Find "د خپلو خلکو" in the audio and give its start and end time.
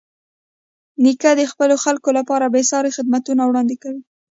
1.39-2.09